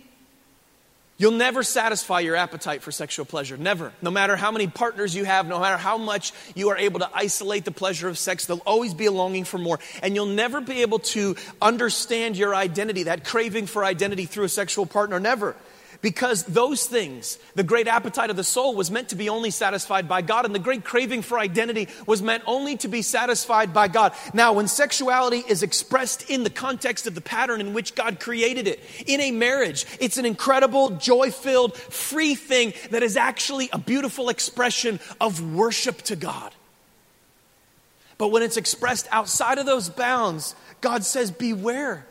[1.23, 3.57] You'll never satisfy your appetite for sexual pleasure.
[3.57, 3.93] Never.
[4.03, 7.09] No matter how many partners you have, no matter how much you are able to
[7.15, 9.79] isolate the pleasure of sex, there'll always be a longing for more.
[10.03, 14.49] And you'll never be able to understand your identity, that craving for identity through a
[14.49, 15.21] sexual partner.
[15.21, 15.55] Never.
[16.03, 20.09] Because those things, the great appetite of the soul was meant to be only satisfied
[20.09, 23.87] by God, and the great craving for identity was meant only to be satisfied by
[23.87, 24.13] God.
[24.35, 28.67] Now, when sexuality is expressed in the context of the pattern in which God created
[28.67, 33.79] it, in a marriage, it's an incredible, joy filled, free thing that is actually a
[33.79, 36.53] beautiful expression of worship to God.
[38.19, 42.05] But when it's expressed outside of those bounds, God says, Beware,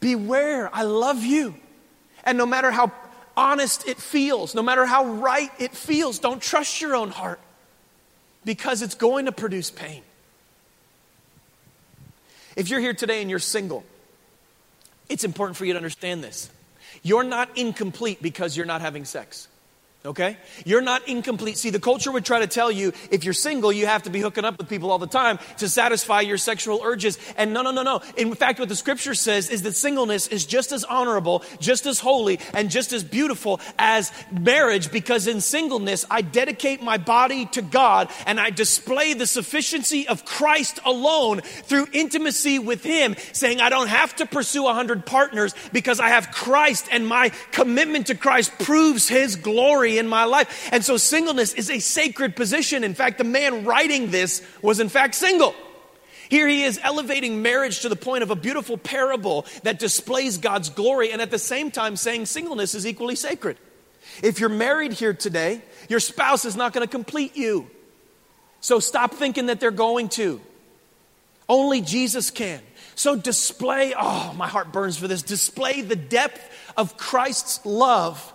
[0.00, 1.54] beware, I love you.
[2.24, 2.92] And no matter how
[3.40, 7.40] honest it feels, no matter how right it feels, don't trust your own heart
[8.44, 10.02] because it's going to produce pain.
[12.54, 13.84] If you're here today and you're single,
[15.08, 16.50] it's important for you to understand this.
[17.02, 19.48] You're not incomplete because you're not having sex.
[20.02, 20.38] Okay?
[20.64, 21.58] You're not incomplete.
[21.58, 24.18] See, the culture would try to tell you if you're single, you have to be
[24.18, 27.18] hooking up with people all the time to satisfy your sexual urges.
[27.36, 28.00] And no, no, no, no.
[28.16, 32.00] In fact, what the scripture says is that singleness is just as honorable, just as
[32.00, 37.60] holy, and just as beautiful as marriage because in singleness, I dedicate my body to
[37.60, 43.68] God and I display the sufficiency of Christ alone through intimacy with Him, saying I
[43.68, 48.14] don't have to pursue a hundred partners because I have Christ and my commitment to
[48.14, 50.68] Christ proves His glory in my life.
[50.72, 52.84] And so singleness is a sacred position.
[52.84, 55.54] In fact, the man writing this was in fact single.
[56.28, 60.70] Here he is elevating marriage to the point of a beautiful parable that displays God's
[60.70, 63.58] glory and at the same time saying singleness is equally sacred.
[64.22, 67.68] If you're married here today, your spouse is not going to complete you.
[68.60, 70.40] So stop thinking that they're going to.
[71.48, 72.60] Only Jesus can.
[72.94, 75.22] So display, oh, my heart burns for this.
[75.22, 76.40] Display the depth
[76.76, 78.32] of Christ's love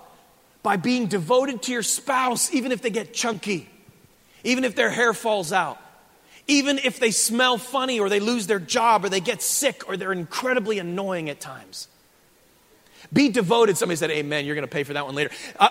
[0.65, 3.69] by being devoted to your spouse, even if they get chunky,
[4.43, 5.79] even if their hair falls out,
[6.47, 9.95] even if they smell funny or they lose their job or they get sick or
[9.95, 11.87] they're incredibly annoying at times.
[13.13, 13.77] Be devoted.
[13.77, 14.47] Somebody said, Amen.
[14.47, 15.29] You're going to pay for that one later.
[15.59, 15.69] Uh,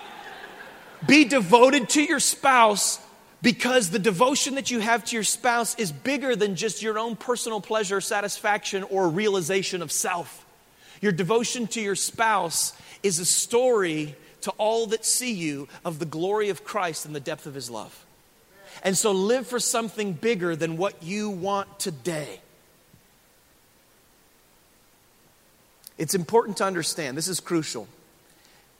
[1.05, 2.97] be devoted to your spouse
[3.41, 7.17] because the devotion that you have to your spouse is bigger than just your own
[7.17, 10.45] personal pleasure, satisfaction, or realization of self.
[11.01, 12.71] Your devotion to your spouse
[13.03, 17.19] is a story to all that see you of the glory of Christ and the
[17.19, 18.05] depth of his love.
[18.83, 22.39] And so live for something bigger than what you want today.
[25.97, 27.87] It's important to understand, this is crucial,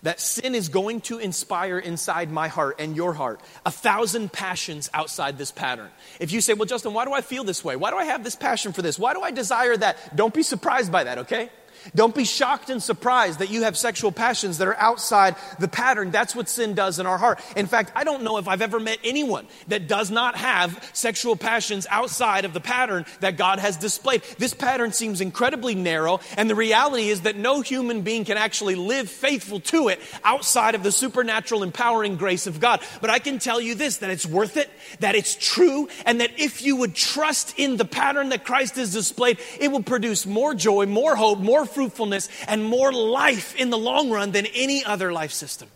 [0.03, 4.87] that sin is going to inspire inside my heart and your heart a thousand passions
[4.93, 5.89] outside this pattern.
[6.19, 7.75] If you say, Well, Justin, why do I feel this way?
[7.75, 8.99] Why do I have this passion for this?
[8.99, 10.15] Why do I desire that?
[10.15, 11.49] Don't be surprised by that, okay?
[11.93, 16.11] Don't be shocked and surprised that you have sexual passions that are outside the pattern.
[16.11, 17.39] That's what sin does in our heart.
[17.55, 21.35] In fact, I don't know if I've ever met anyone that does not have sexual
[21.35, 24.23] passions outside of the pattern that God has displayed.
[24.37, 28.75] This pattern seems incredibly narrow, and the reality is that no human being can actually
[28.75, 32.81] live faithful to it outside of the supernatural empowering grace of God.
[33.01, 34.69] But I can tell you this that it's worth it,
[34.99, 38.93] that it's true, and that if you would trust in the pattern that Christ has
[38.93, 43.77] displayed, it will produce more joy, more hope, more fruitfulness and more life in the
[43.77, 45.67] long run than any other life system.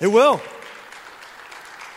[0.00, 0.42] It will.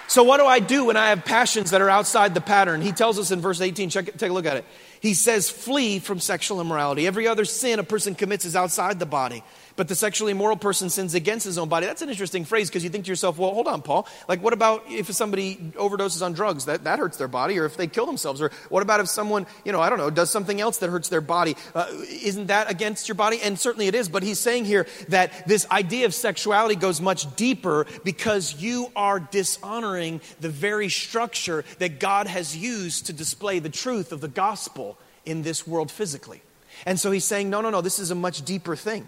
[0.07, 2.81] So, what do I do when I have passions that are outside the pattern?
[2.81, 4.65] He tells us in verse 18, check it, take a look at it.
[4.99, 7.07] He says, Flee from sexual immorality.
[7.07, 9.43] Every other sin a person commits is outside the body
[9.75, 11.85] but the sexually immoral person sins against his own body.
[11.85, 14.07] That's an interesting phrase because you think to yourself, well, hold on, Paul.
[14.27, 16.65] Like, what about if somebody overdoses on drugs?
[16.65, 17.57] That, that hurts their body.
[17.57, 18.41] Or if they kill themselves?
[18.41, 21.09] Or what about if someone, you know, I don't know, does something else that hurts
[21.09, 21.55] their body?
[21.73, 23.39] Uh, isn't that against your body?
[23.41, 24.09] And certainly it is.
[24.09, 29.19] But he's saying here that this idea of sexuality goes much deeper because you are
[29.19, 34.97] dishonoring the very structure that God has used to display the truth of the gospel
[35.25, 36.41] in this world physically.
[36.85, 39.07] And so he's saying, no, no, no, this is a much deeper thing.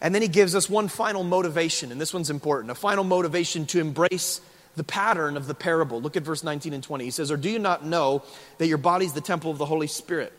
[0.00, 3.66] And then he gives us one final motivation, and this one's important a final motivation
[3.66, 4.40] to embrace
[4.76, 6.00] the pattern of the parable.
[6.00, 7.04] Look at verse 19 and 20.
[7.04, 8.22] He says, Or do you not know
[8.58, 10.32] that your body is the temple of the Holy Spirit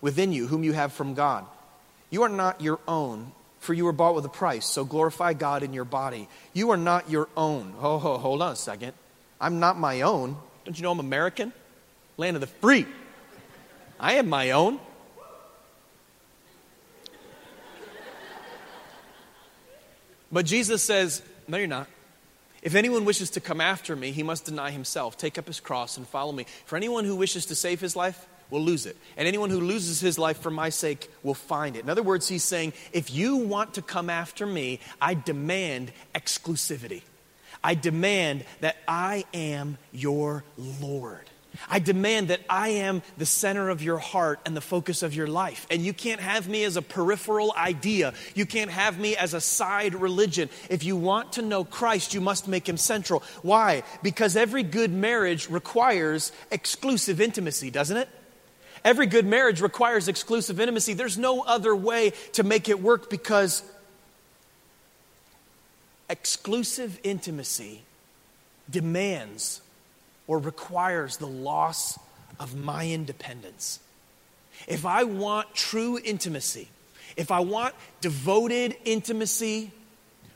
[0.00, 1.44] within you, whom you have from God?
[2.08, 5.62] You are not your own, for you were bought with a price, so glorify God
[5.62, 6.28] in your body.
[6.52, 7.74] You are not your own.
[7.80, 8.92] Oh, hold on a second.
[9.40, 10.36] I'm not my own.
[10.64, 11.52] Don't you know I'm American?
[12.16, 12.86] Land of the free.
[13.98, 14.78] I am my own.
[20.32, 21.88] But Jesus says, No, you're not.
[22.62, 25.96] If anyone wishes to come after me, he must deny himself, take up his cross,
[25.96, 26.46] and follow me.
[26.64, 28.96] For anyone who wishes to save his life will lose it.
[29.16, 31.82] And anyone who loses his life for my sake will find it.
[31.82, 37.02] In other words, he's saying, if you want to come after me, I demand exclusivity.
[37.64, 40.44] I demand that I am your
[40.80, 41.28] Lord.
[41.68, 45.26] I demand that I am the center of your heart and the focus of your
[45.26, 45.66] life.
[45.70, 48.14] And you can't have me as a peripheral idea.
[48.34, 50.48] You can't have me as a side religion.
[50.70, 53.22] If you want to know Christ, you must make him central.
[53.42, 53.82] Why?
[54.02, 58.08] Because every good marriage requires exclusive intimacy, doesn't it?
[58.84, 60.94] Every good marriage requires exclusive intimacy.
[60.94, 63.62] There's no other way to make it work because
[66.10, 67.82] exclusive intimacy
[68.68, 69.60] demands
[70.26, 71.98] or requires the loss
[72.38, 73.80] of my independence.
[74.68, 76.68] If I want true intimacy,
[77.16, 79.70] if I want devoted intimacy,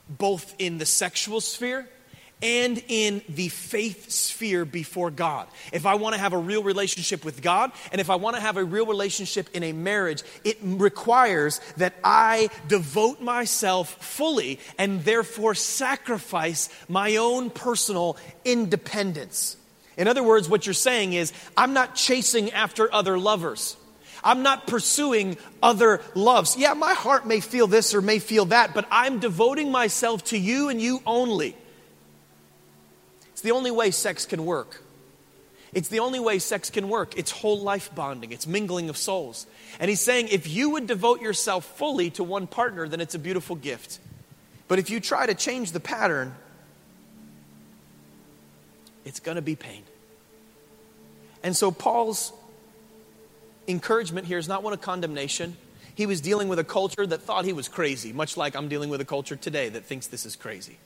[0.09, 1.89] both in the sexual sphere
[2.43, 5.49] and in the faith sphere before God.
[5.73, 8.43] If I want to have a real relationship with God, and if I want to
[8.43, 15.03] have a real relationship in a marriage, it requires that I devote myself fully and
[15.03, 19.57] therefore sacrifice my own personal independence.
[19.97, 23.77] In other words, what you're saying is, I'm not chasing after other lovers.
[24.23, 26.57] I'm not pursuing other loves.
[26.57, 30.39] Yeah, my heart may feel this or may feel that, but I'm devoting myself to
[30.39, 31.57] you and you only.
[33.33, 34.83] It's the only way sex can work.
[35.73, 37.19] It's the only way sex can work.
[37.19, 39.47] It's whole life bonding, it's mingling of souls.
[39.79, 43.19] And he's saying if you would devote yourself fully to one partner, then it's a
[43.19, 43.99] beautiful gift.
[44.69, 46.35] But if you try to change the pattern,
[49.07, 49.85] it's going to be pain.
[51.43, 52.33] And so Paul's
[53.69, 55.57] encouragement here is not one of condemnation.
[55.95, 58.91] He was dealing with a culture that thought he was crazy, much like I'm dealing
[58.91, 60.77] with a culture today that thinks this is crazy.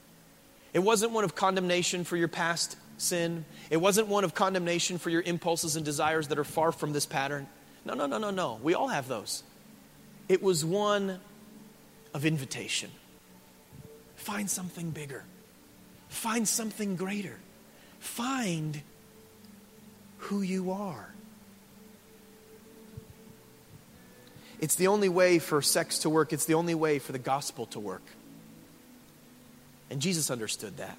[0.72, 3.44] It wasn't one of condemnation for your past sin.
[3.70, 7.06] It wasn't one of condemnation for your impulses and desires that are far from this
[7.06, 7.48] pattern.
[7.84, 8.60] No, no, no, no, no.
[8.62, 9.42] We all have those.
[10.28, 11.20] It was one
[12.12, 12.90] of invitation.
[14.16, 15.24] Find something bigger,
[16.08, 17.38] find something greater.
[18.00, 18.82] Find
[20.18, 21.14] who you are.
[24.58, 27.66] It's the only way for sex to work, it's the only way for the gospel
[27.66, 28.02] to work.
[29.90, 30.96] And Jesus understood that.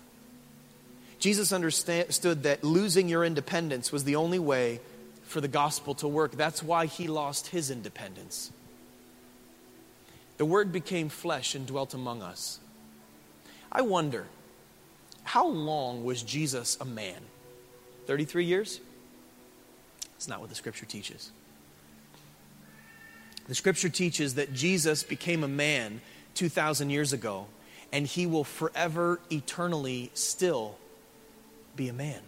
[1.20, 4.80] Jesus understood that losing your independence was the only way
[5.24, 6.32] for the gospel to work.
[6.32, 8.52] That's why he lost his independence.
[10.38, 12.60] The word became flesh and dwelt among us.
[13.72, 14.26] I wonder
[15.32, 17.22] how long was Jesus a man?
[18.06, 18.82] 33 years?
[20.12, 21.32] That's not what the scripture teaches.
[23.48, 26.02] The scripture teaches that Jesus became a man
[26.36, 27.46] 2,000 years ago,
[27.94, 30.76] and he will forever, eternally still
[31.78, 32.20] be a man.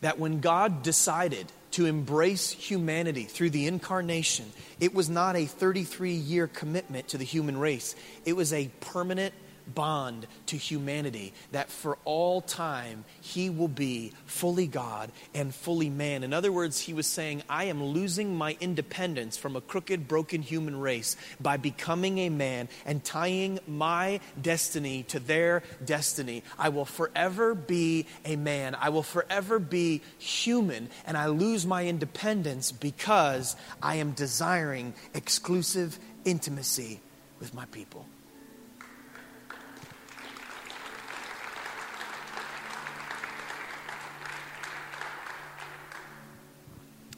[0.00, 6.12] That when God decided to embrace humanity through the incarnation, it was not a 33
[6.12, 7.94] year commitment to the human race,
[8.24, 9.34] it was a permanent
[9.74, 16.22] bond to humanity that for all time he will be fully God and fully man.
[16.22, 20.42] In other words, he was saying, I am losing my independence from a crooked, broken
[20.42, 26.42] human race by becoming a man and tying my destiny to their destiny.
[26.58, 28.74] I will forever be a man.
[28.74, 35.98] I will forever be human, and I lose my independence because I am desiring exclusive
[36.24, 37.00] intimacy
[37.40, 38.06] with my people.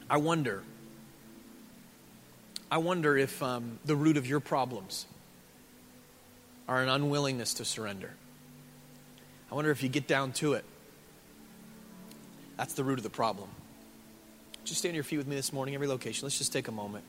[0.09, 0.63] I wonder,
[2.71, 5.05] I wonder if um, the root of your problems
[6.67, 8.11] are an unwillingness to surrender.
[9.51, 10.65] I wonder if you get down to it,
[12.57, 13.49] that's the root of the problem.
[14.65, 16.25] Just stand on your feet with me this morning, every location.
[16.25, 17.03] Let's just take a moment.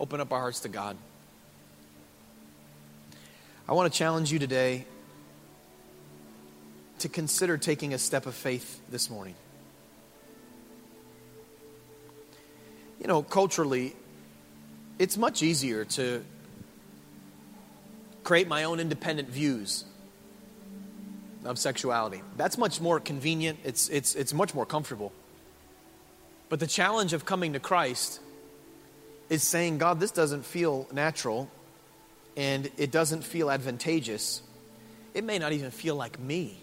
[0.00, 0.96] Open up our hearts to God.
[3.68, 4.84] I want to challenge you today
[6.98, 9.34] to consider taking a step of faith this morning.
[13.00, 13.94] You know, culturally,
[14.98, 16.24] it's much easier to
[18.24, 19.84] create my own independent views
[21.44, 22.22] of sexuality.
[22.36, 25.12] That's much more convenient, it's, it's, it's much more comfortable.
[26.48, 28.20] But the challenge of coming to Christ
[29.28, 31.50] is saying, God, this doesn't feel natural
[32.36, 34.42] and it doesn't feel advantageous.
[35.14, 36.58] It may not even feel like me.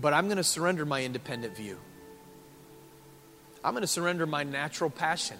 [0.00, 1.78] But I'm going to surrender my independent view.
[3.64, 5.36] I'm going to surrender my natural passion.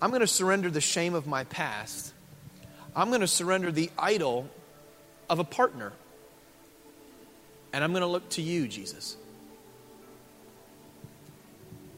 [0.00, 2.12] I'm going to surrender the shame of my past.
[2.94, 4.48] I'm going to surrender the idol
[5.30, 5.92] of a partner.
[7.72, 9.16] And I'm going to look to you, Jesus.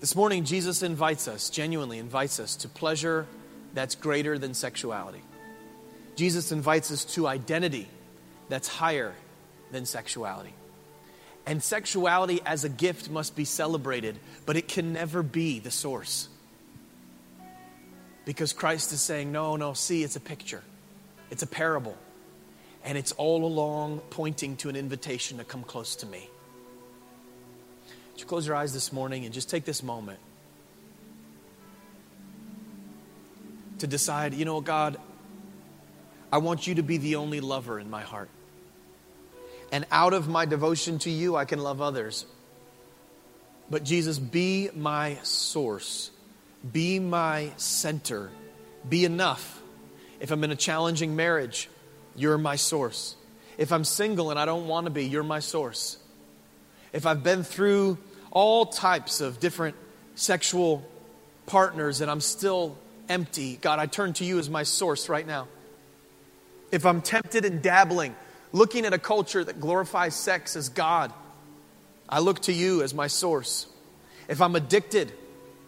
[0.01, 3.26] This morning, Jesus invites us, genuinely invites us, to pleasure
[3.72, 5.22] that's greater than sexuality.
[6.14, 7.89] Jesus invites us to identity
[8.51, 9.14] that's higher
[9.72, 10.53] than sexuality.
[11.47, 16.28] And sexuality as a gift must be celebrated, but it can never be the source.
[18.24, 20.62] Because Christ is saying, no, no, see, it's a picture,
[21.30, 21.97] it's a parable.
[22.86, 26.28] And it's all along pointing to an invitation to come close to me.
[28.12, 30.18] Would you close your eyes this morning and just take this moment
[33.78, 34.99] to decide, you know, God,
[36.30, 38.28] I want you to be the only lover in my heart.
[39.72, 42.26] And out of my devotion to you, I can love others.
[43.70, 46.10] But Jesus, be my source,
[46.70, 48.30] be my center,
[48.88, 49.62] be enough.
[50.20, 51.68] If I'm in a challenging marriage,
[52.14, 53.16] you're my source.
[53.56, 55.96] If I'm single and I don't want to be, you're my source.
[56.92, 57.98] If I've been through
[58.30, 59.76] all types of different
[60.14, 60.88] sexual
[61.46, 62.76] partners and I'm still
[63.08, 65.48] empty, God, I turn to you as my source right now.
[66.70, 68.14] If I'm tempted and dabbling,
[68.55, 71.12] looking at a culture that glorifies sex as God,
[72.09, 73.66] I look to you as my source.
[74.28, 75.12] If I'm addicted,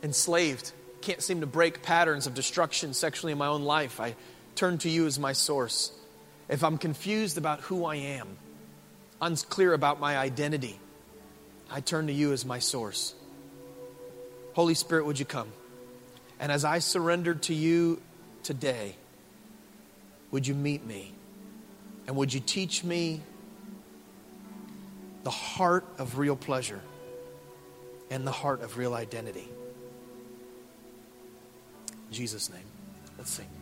[0.05, 0.71] enslaved,
[1.01, 4.15] can't seem to break patterns of destruction sexually in my own life, I
[4.55, 5.91] turn to you as my source.
[6.49, 8.39] If I'm confused about who I am,
[9.21, 10.79] unclear about my identity,
[11.69, 13.17] I turn to you as my source.
[14.55, 15.49] Holy Spirit, would you come?
[16.39, 18.01] And as I surrender to you
[18.45, 18.95] today,
[20.31, 21.16] would you meet me?
[22.07, 23.21] And would you teach me
[25.25, 26.81] the heart of real pleasure
[28.11, 29.49] and the heart of real identity?
[32.09, 32.65] In Jesus' name,
[33.19, 33.56] let's sing.